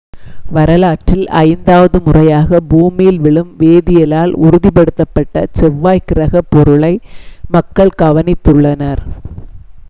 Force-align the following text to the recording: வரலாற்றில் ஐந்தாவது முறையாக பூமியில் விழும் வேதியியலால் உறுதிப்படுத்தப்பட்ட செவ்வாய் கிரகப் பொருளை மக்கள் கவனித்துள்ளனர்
வரலாற்றில் 0.49 1.25
ஐந்தாவது 1.41 1.97
முறையாக 2.01 2.61
பூமியில் 2.69 3.19
விழும் 3.19 3.51
வேதியியலால் 3.59 4.33
உறுதிப்படுத்தப்பட்ட 4.41 5.45
செவ்வாய் 5.51 6.05
கிரகப் 6.05 6.49
பொருளை 6.49 6.93
மக்கள் 7.49 7.97
கவனித்துள்ளனர் 7.97 9.03